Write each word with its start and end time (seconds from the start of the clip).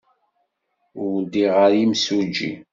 Ur 1.03 1.15
ddiɣ 1.23 1.51
ɣer 1.59 1.71
yimsujji. 1.77 2.51